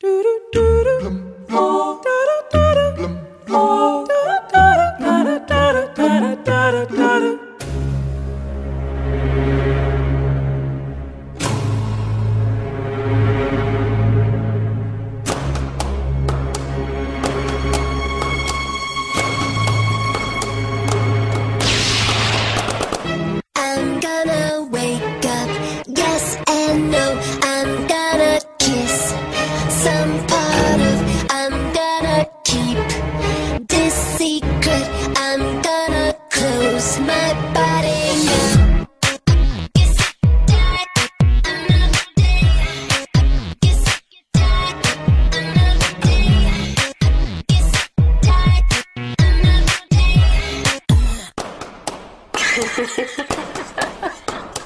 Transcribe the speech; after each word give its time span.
Do 0.00 0.22
do 0.22 0.40
do 0.52 0.84
do. 0.84 1.37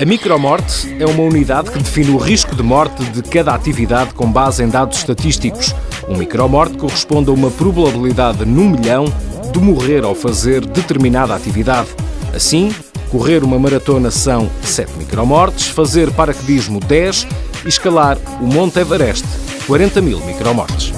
A 0.02 0.04
micromorte 0.04 0.96
é 1.00 1.06
uma 1.06 1.22
unidade 1.22 1.70
que 1.70 1.78
define 1.78 2.10
o 2.10 2.16
risco 2.16 2.56
de 2.56 2.62
morte 2.62 3.04
de 3.04 3.22
cada 3.22 3.54
atividade 3.54 4.12
com 4.14 4.30
base 4.30 4.60
em 4.64 4.68
dados 4.68 4.98
estatísticos. 4.98 5.72
Um 6.08 6.16
micromorte 6.16 6.76
corresponde 6.76 7.30
a 7.30 7.32
uma 7.32 7.52
probabilidade 7.52 8.44
num 8.44 8.70
milhão 8.70 9.04
de 9.52 9.60
morrer 9.60 10.02
ao 10.02 10.16
fazer 10.16 10.66
determinada 10.66 11.36
atividade. 11.36 11.88
Assim, 12.34 12.74
correr 13.10 13.44
uma 13.44 13.58
maratona 13.58 14.10
são 14.10 14.50
7 14.62 14.92
micromortes, 14.98 15.68
fazer 15.68 16.10
paraquedismo 16.12 16.80
10 16.80 17.26
e 17.64 17.68
escalar 17.68 18.18
o 18.40 18.46
Monte 18.46 18.78
Everest 18.80 19.24
40 19.66 20.00
mil 20.00 20.18
micromortes. 20.20 20.92